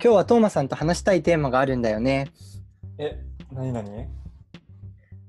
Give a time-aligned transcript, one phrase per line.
[0.00, 2.28] 今日はトーマさんと話したいテーマがあるんだよね。
[2.98, 3.20] え、
[3.52, 4.06] なになに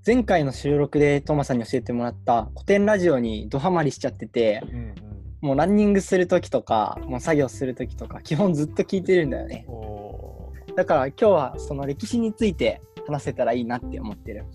[0.05, 4.95] 前回の収録でトーマさんに教えてもらった古典ラジオにドハマりしちゃってて、うんうん。
[5.41, 9.65] もうランニングするときとか、もう作業するときとか、基本ずっと聞いてるんだよね。
[9.67, 14.45] おだから今日はその歴史について話せたらいいなって思ってる。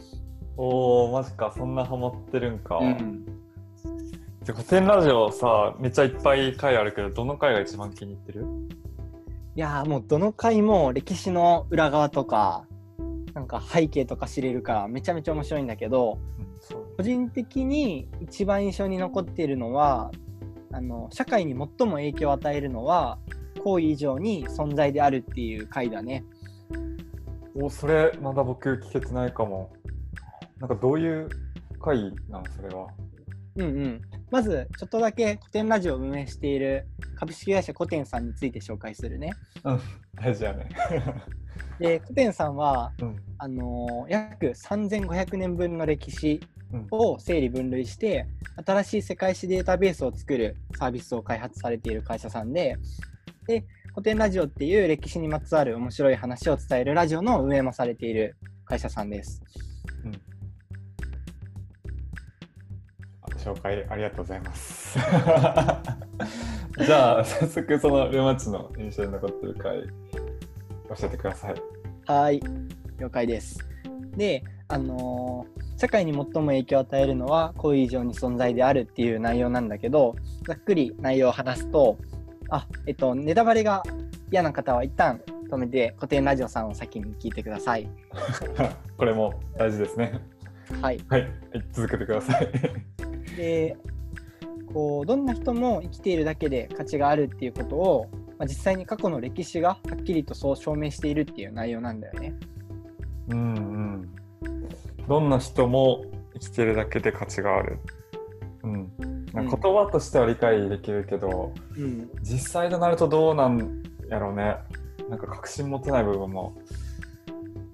[0.56, 2.78] ーおー、マジか、そんなハマってるんか。
[2.78, 3.24] うん。
[4.44, 8.46] で古典ラジオさ、めっちゃいっぱい回あるけど、どの回が一番気に入ってる？
[9.56, 12.66] いやーもうどの回も歴史の裏側とか、
[13.34, 16.18] なんか背景とか知れるからめちゃめちゃ面白いんだけど。
[16.96, 20.10] 個人的に一番印象に残っているのは
[20.72, 23.18] あの社会に最も影響を与えるのは
[23.62, 26.24] 行為以上に存在であるっていう回だね。
[27.54, 29.70] おそれ、まだ僕聞けてないかも。
[30.58, 31.28] なんかどういう
[31.78, 32.86] 回なの、それは？
[33.56, 34.02] うんうん、
[34.34, 39.30] まずちょっとだけ古典ラジオを運営している株式会社古典さんについて紹介するね。
[39.62, 39.80] うん、
[40.16, 40.68] 大事やね。
[41.78, 43.16] で古典さんはうん。
[43.38, 46.40] あの約3500年分の歴史
[46.72, 46.86] うん。
[46.90, 48.26] を整理分類して
[48.66, 52.76] 新しい世界史データベースを作るサービスを開発されている会社さんで
[53.46, 59.44] で古典ラジオっていう歴史にまつわる面白い話を伝えるラジオの運営もされている会社さんです。
[63.44, 64.98] 紹介ありがとうございます。
[66.78, 71.54] じゃあ、早速そのルマッチの印象に残ってる回、教えてください。
[72.06, 72.42] はい
[72.98, 73.58] 了解です。
[74.16, 80.14] であのー社会に最も影響を与えるのは行為以上に存在であるっていう内容なんだけど
[80.46, 81.98] ざっくり内容を話すと
[82.48, 83.82] あえっとネタバレが
[84.30, 85.20] 嫌な方は一旦
[85.50, 87.88] 止めて古典ラジオさんを先に聞いてください。
[88.96, 90.20] これも大事ですね。
[90.80, 91.30] はいはい、はい
[91.72, 92.93] 続けてください。
[93.36, 93.76] で
[94.72, 98.06] こうどんな人も生きているだけで価値があるっていうことを、
[98.38, 102.34] まあ、実際に過去の歴史がはっきりとそう証明しているっていう内容なんだよね。
[103.28, 104.14] うんうん。
[105.08, 106.04] どんな人も
[106.34, 107.78] 生きてるだけで価値がある。
[108.62, 108.90] うん。
[109.32, 114.56] 言葉としては理解できるけど、うん、実際となるとどうなんやろうね。
[115.08, 116.56] なんか確信持てない部分も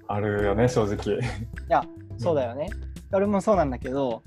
[0.07, 1.17] あるよね、正直。
[1.17, 1.21] い
[1.69, 1.84] や
[2.19, 2.69] そうだよね。
[3.13, 4.23] 俺もそうなんだけど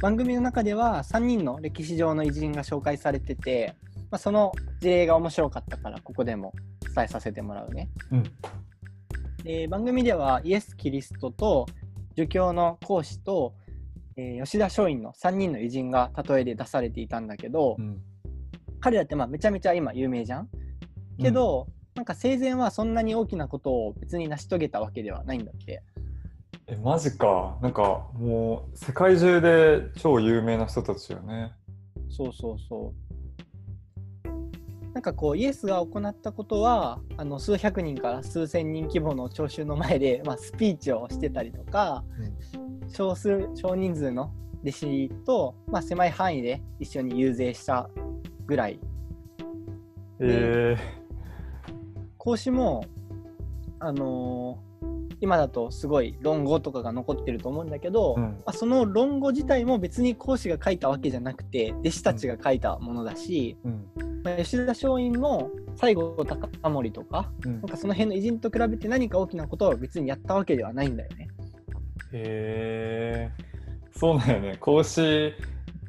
[0.00, 3.74] 番組の中では3人の歴史上の偉人が紹介されてて、
[4.10, 6.54] まあ、その事例が面白かったからここでも
[6.94, 7.90] 伝えさせてもらうね。
[8.10, 8.22] うん。
[9.44, 11.66] で番組ではイエス・キリストと
[12.16, 13.54] 儒教の孔子と、
[14.16, 17.98] えー吉田松陰の3人の偉人が例えで出されていたんだけど、うん。
[18.80, 20.48] 彼らってまあめちゃめちゃ今有名じゃん？
[21.20, 25.82] けど、なんか生前はそんなに大きなことを別に成し遂げたわけではないんだって。
[26.70, 27.58] え、マジか。
[27.60, 31.52] なんかもう世界中で超有名な人たちよね。
[32.08, 33.10] そうそうそう。
[34.94, 42.04] なんかこうイエスが行ったことはあの数百人から数千人規模の聴衆の前で、まあ、スピーチをしてたりとか
[42.88, 44.32] 少数少人数の
[44.62, 47.88] 弟子と、まあ、狭い範囲で一緒に遊説した
[48.46, 48.80] ぐらい
[50.18, 50.76] え
[52.18, 52.84] 孔子も、
[53.78, 54.69] あのー
[55.20, 64.22] 今だとすごい論語とかが残ってると思うんだけど、うんまあ、その論語自体も別に孔子が書いたわけじゃなくて弟子たちが書いたものだし、ー、うん。
[64.22, 71.28] まあ吉田松陰も西郷隆盛とかうんなんかその辺の偉人と比べて何か大きなことを別にやったわけではないんだよね。
[72.12, 73.50] へえ
[73.92, 75.32] そうなんよね孔子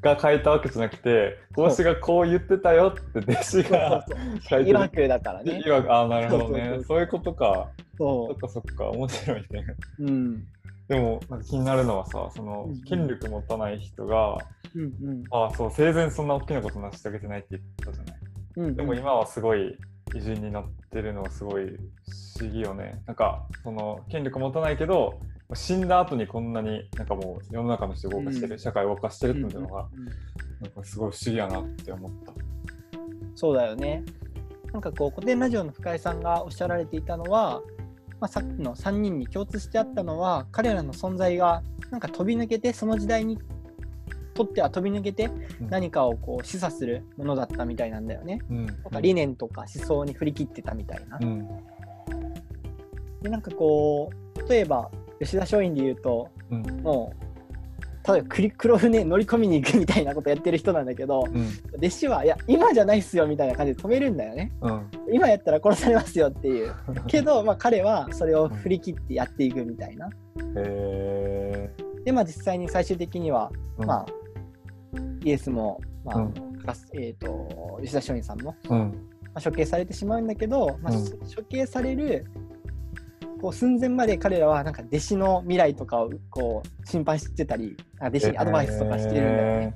[0.02, 4.06] が書いたわけじゃなくて孔子がこう言ってたよって弟子が
[4.50, 4.70] 書いてる。
[4.70, 5.62] いわくだからね。
[5.66, 6.80] いわくあなるほどね。
[6.88, 7.70] そういうことか。
[7.98, 8.86] そそっかそっか。
[8.90, 9.66] 面白いね。
[10.00, 10.04] う。
[10.04, 10.48] うん。
[10.88, 14.38] でもなんか気になるのはさその権力持たない人が、
[14.76, 15.24] うんうん。
[15.32, 18.16] あそう生前そんな大きなこと成し遂げてないって言ったじゃない。
[18.58, 19.78] うんうん、でも今はすごい
[20.16, 21.68] 偉人になってるのはすごい
[22.40, 23.02] 不思議よね。
[23.06, 25.20] なんかその権力持たないけど
[25.56, 29.88] 死んだ後にこんなになんかもう世の中の人を動かしてる、うん社会を動かしてるっていうのが
[30.62, 32.34] なんかすごい不思議やなって思った。
[33.36, 34.04] そうだよね。
[34.72, 37.62] なんかこう古典ラジオの深井さんがおっしゃられていたのは、
[38.20, 43.38] まあ、さっきの3人に共通してあったのは彼らの存在がなんか飛び抜けてその時代に
[44.34, 48.40] とっては飛び抜けてうん何かをこう示唆するものだったみたいなんだよね。
[48.50, 51.26] うんなんか理念とか思想に振り切ってたみたいなう。
[51.26, 51.48] ん
[53.22, 54.90] でなんかこう例えば
[55.22, 56.62] 吉田松陰で言うとうん。
[56.82, 57.32] もう
[58.04, 61.48] 例えば黒黒船乗り込みに行くみたいなことやってる人なんだけどうん。
[61.78, 64.52] 弟子はいや今じゃないっすよみたいな感じで止めるんだよね。
[64.62, 64.92] うん。
[65.14, 66.74] 今やったら殺されますよっていう。
[67.08, 70.10] けど、まあ、彼はそれを振り切ってやっていくみたいな。
[70.58, 71.70] へ
[72.04, 74.06] で、まあ、実際に最終的には、ーまあ、
[75.24, 76.28] イエスも、まあ
[76.94, 79.10] えー、と吉田松陰さんもうん。
[79.36, 81.06] あ、処刑されてしまうんだけど、まあうん。
[81.06, 82.26] 処刑される
[83.42, 89.76] こう寸前まで彼らはなんか弟子の未来とかをこう心配してたりあ弟子にアドバイスとかしてるんだよね。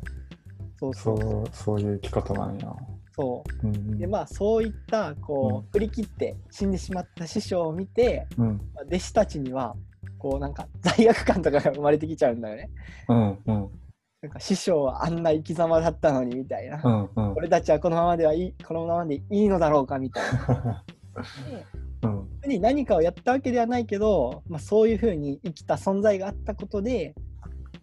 [0.77, 2.71] そうそそうそううそういう生き方なんや。
[3.15, 9.75] そううんうんでまあそういったこう振り切って死んでしまった師匠を見て、うんまあ弟子たちには
[10.19, 12.69] こうなんか罪悪感とかが生まれてきちゃうんだよね。
[13.09, 13.69] うんうん
[14.21, 16.81] なんか師匠はあんな生き様だったのにみたいな。
[16.83, 20.83] うんうん俺たちはこのままではいいこのままでいいのだろうかみたいな。
[22.45, 27.15] 別に何かをやったわけではないけど、まあ、そういうふうに生きた存在があったことで、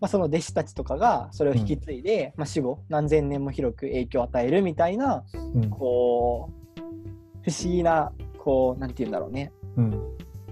[0.00, 5.24] まあ、その弟子たちとかがそれを引き継いで、まあ、死後何千年も広く影響を与えるみたいな
[5.54, 5.70] うん。
[5.70, 6.80] こう
[7.42, 9.52] 不思議なこうなんて言うんだろうね。
[9.76, 10.00] うん。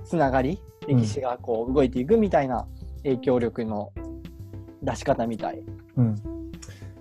[0.05, 2.67] つながりうん歴史がこう動いていくみたいな
[3.05, 3.93] 影響力の
[4.83, 5.63] 出し方みたい。
[5.97, 6.17] うん。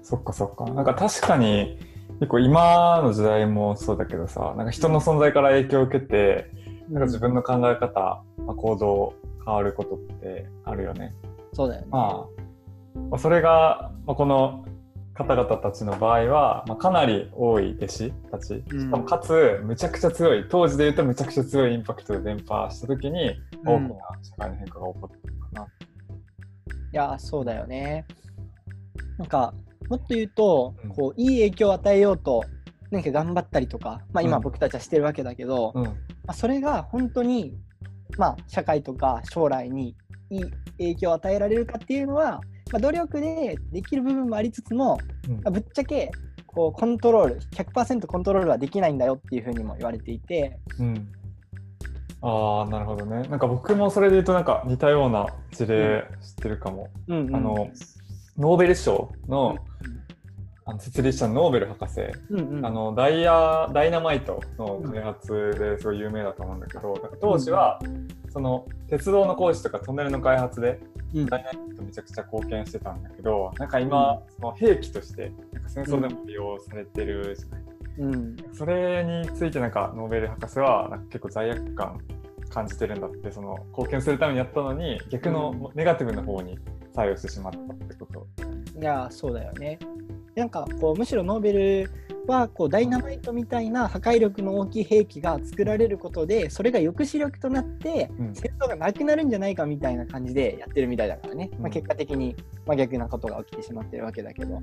[0.03, 0.65] そっかそっか。
[0.65, 1.79] なんか確かに
[2.19, 6.51] 結構今の時代もそうだけどさ、なんか人の存在から影響を受けて、
[6.89, 9.13] なんか自分の考え方、まあ、行動
[9.45, 11.13] 変わることってあるよね。
[11.53, 11.88] そうだよね。
[11.91, 14.65] まあ、まあ、それが、まあ、この
[15.13, 25.63] 方々たちの場合は、まあ、かなり多い弟子たち、うんしかもかつむちゃくちゃ強い、当時で言うとむちゃくちゃ強いインパクトで伝播した時に、うん大きな社会の変化が起こったのかな。
[25.65, 25.65] い
[26.94, 28.06] やそうだよね。
[29.18, 29.53] なんか
[29.89, 32.44] もっと言うと、うんこういい影響を与えようと
[32.91, 35.97] 何か頑張ったりとか、まあ、今うん僕たちはしてるわけだけど、まうん。
[36.27, 37.53] あ、それが本当に、
[38.18, 39.95] まあ、社会とか将来に
[40.30, 40.44] いい
[40.77, 42.41] 影響を与えられるかっていうのは、
[42.71, 46.12] まあ、努力でできる部分もありつつも、うんまあぶっちゃけ
[46.47, 51.12] こうコントロール100%コントロールはできないんだよっていうふうにも言われていて、うん。
[52.21, 53.27] ああ、なるほどね。
[53.30, 56.89] なんか僕もそれで言うとなんか似たような事例知ってるかも。
[57.07, 57.69] うんうんあの、
[58.38, 59.57] ノーベル賞の,、
[60.69, 62.66] あの設立者のノーベル博士、うんうん。
[62.66, 67.80] あのダイヤダイナマイトの開発ですごい有名だと思うんだけど、当時は、
[68.31, 70.80] その鉄道の工事とかトンネルの開発で
[71.16, 71.25] うん。
[71.25, 77.63] ダイナマイトめちゃくちゃ貢献してたんだけど、なんか今、その兵器としてなんか戦争でも利用されてるじゃない？
[78.00, 78.38] うん。
[78.54, 82.00] それについてなんかノーベル博士はなんか結構罪悪感
[82.50, 86.57] 感じてるんだってその貢献するためにやったのに逆のネガティブな方に
[86.94, 88.27] 作用してしまったってこと。
[88.80, 89.77] いやそうだよね。
[90.39, 91.91] なんかこうむしろノーベル
[92.27, 98.36] はこうダイナマイトみたいな破壊力の大きい兵器が作られることでそれが抑止力となってうん。
[98.36, 104.62] 戦争がなくなるんじゃないかみたいな感じでやってるみたいだからね、まあ、うん結果的に真逆なことが起きてしまってるわけだけど。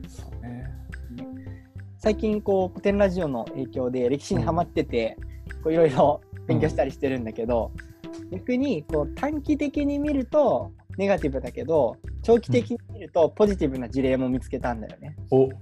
[1.98, 5.16] 最近こう古典ラジオの影響で歴史にはまってて
[5.64, 7.72] こういろいろ勉強したりしてるんだけど、
[8.30, 15.16] 逆にこう短期的に見るとネガティブだけど長期的に見るとポジティブな事例も見つけたんだよね。
[15.30, 15.52] おめ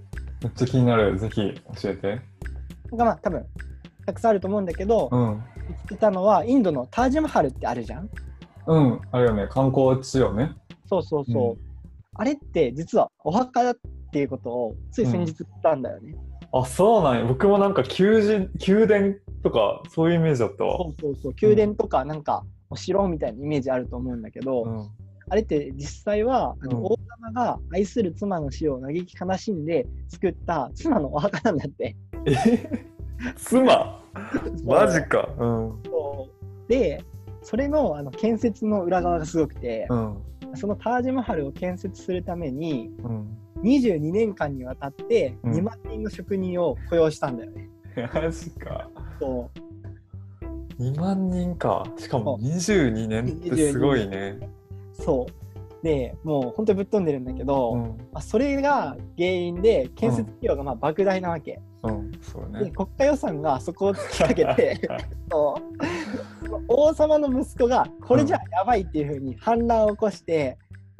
[0.48, 1.18] っちゃ気になる。
[1.18, 2.20] ぜひ教えて。
[2.96, 3.44] がまあ多分
[4.06, 5.42] たくさんあると思うんだけど、うん。
[5.68, 8.10] 見つけたのはインドのタージマハルってあるじゃん
[8.66, 9.00] うん。
[9.10, 9.46] あれよね。
[9.48, 10.52] 観光地よね。
[10.86, 11.74] そうそうそう、うん
[12.16, 13.76] あれって実はお墓だっ
[14.12, 16.14] ていうことをつい先日言ったんだよね、
[16.52, 17.24] あ、そうなんや。
[17.24, 20.76] 僕もなんか宮人宮殿とかそういうイメージだったわ。
[20.76, 24.88] そうそうそう宮殿とかなんかお城みたいなイメージあると思うんだけど、うん。
[25.28, 31.96] あれって実際はあの、うん王様が愛する妻の死を嘆き悲しんで作った妻のお墓なんだって。
[32.26, 32.86] え？
[33.36, 34.02] 妻？
[34.64, 35.28] マジか。
[35.38, 35.82] うん。
[36.68, 37.02] で
[37.42, 40.16] それのあの建設の裏側がすごくて、うん。
[40.54, 43.38] そのタージマハルを建設するためにうん。
[43.62, 47.70] 22年間にわたってうん2万人の職人を雇用したんだよね。
[48.12, 48.90] マジか。
[49.18, 51.84] そう2万人か。
[51.96, 54.38] しかもそう22年ってすごいね。
[54.94, 55.44] そう
[55.84, 57.80] でもう本当にぶっ飛んでるんだけど、うん。
[58.10, 61.60] まあ、それが原因で建設費用がまあ莫大なわけ。
[61.82, 62.10] うん。
[62.22, 62.70] そうでね。
[62.70, 64.80] 国家予算がそこを突き上げて
[66.68, 70.56] 王様の息子がこれじゃやばいっていうふうに反乱を起こして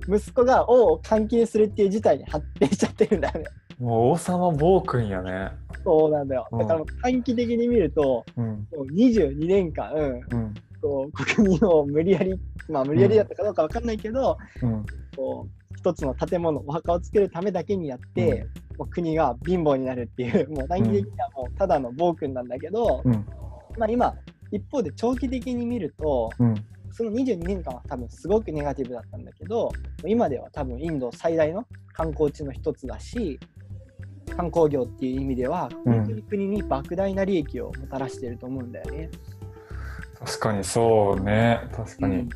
[0.07, 3.47] 息子が王を監禁するっていう事態に発展しちゃってるんだよね。
[3.81, 5.51] もう王様暴君やね。
[5.83, 6.47] そうなんだよ。
[6.53, 8.47] うんだから短期的に見るとうん。
[8.47, 10.55] もう22年間、うん。
[10.85, 12.39] こう国民を無理やり
[12.69, 14.85] まあ無理やりだったかどうかわかんないけど、うん。
[15.17, 23.13] こう一つの建物お墓を作るためだけにやって、もう国が貧乏になるっていう もう短期的にはもうただの暴君なんだけど、うん。
[23.79, 24.15] まあ今
[24.53, 26.55] 一方で長期的に見るとうん。
[26.93, 29.69] その22年間は多分すごくネガティブだったんだけど
[30.07, 33.41] 今では多分インド最大の観光地の一つだし
[34.37, 39.11] 観光業っていう意味ではうん本当に国に莫大な利益をもたらしてると思うんだよね。
[40.25, 41.61] 確かにそうね。
[41.73, 42.17] 確かに。
[42.17, 42.29] うん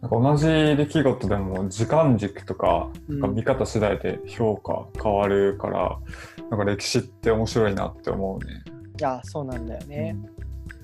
[0.00, 5.98] なんか同じ出来事でも時間軸とか見方次第で評価変わるから、
[6.50, 8.62] なんか歴史って面白いなって思うね。
[8.98, 10.16] いやそうなんだよね、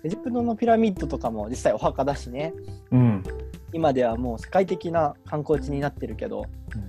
[0.06, 2.54] エジプトのピラミッドとかも実際お墓だしね。
[2.92, 3.24] うん。
[3.72, 6.44] 今ではもう世界的な観光地になってるけど、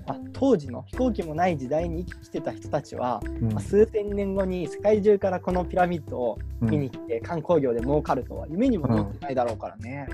[0.05, 3.53] あ当時の飛行機もない時代に生きてた人たちは、うん。
[3.53, 10.07] まあ数千年後に世界中からこのピラミッドをうん見に来て観光業で儲かるとは夢にも思ってないだろうからね。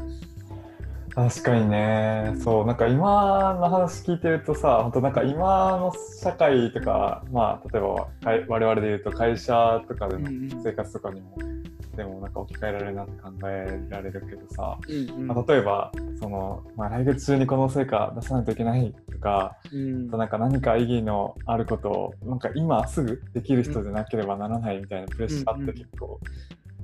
[1.13, 8.07] 確かにね、そう、なんか今の話聞いてるとさ、本当なんか今の社会とか、まあ、例えば
[8.47, 10.63] 我々で言うと会社とかでのうんうん。
[10.63, 11.37] 生活とかにも、
[11.95, 26.19] でもなんか置き換えられるなって考えられるけどさ、うんうんまあ、例えば、その、まあ、来月中にこの成果出さないといけないとか、うんなんか何か意義のあることを、なんか今すぐできる人でなければならないみたいなプレッシャーって結構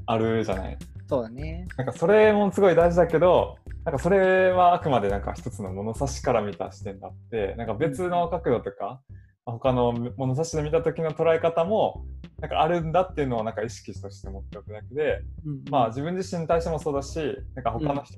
[0.06, 0.78] あるじゃない？
[1.08, 1.68] そうだね。
[1.76, 9.02] なんかそれもすごい大事だけど、なんかそれはあくまでなんか一つの物差しから見た視点だって、なんか別の角度とか、
[9.46, 12.06] まあ他の物差しで見た時の捉え方も
[12.42, 17.20] なんかあるんだっていうのをなんか意識として持っておくだけで、うんまあ自分自身に対してもそうだし、
[17.56, 18.18] なんか他の人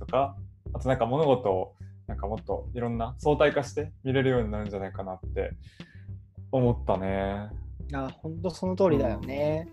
[0.00, 0.36] とか、
[0.72, 1.74] あとなんか物事を
[2.06, 5.52] なんかもっといろんな相対化して見れるようになるんじゃないかなって
[6.50, 7.50] 思ったね。
[7.90, 9.68] いや本当その通りだよね。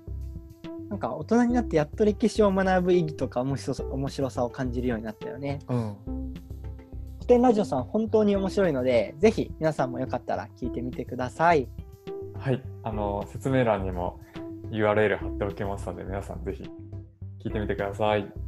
[0.90, 5.60] なんか大人になってやっと歴史を学ぶ意義とか面白さ面白さを感じるようになったよね。
[5.68, 5.98] うん。
[7.18, 11.68] 古典ラジオさん本当に面白いので、ぜひ皆さんもよかったら聞いてみてください。
[12.40, 14.20] はい、あの説明欄にも
[14.70, 16.64] URL 貼っておきますので、皆さん是非
[17.44, 18.45] 聞いてみてください。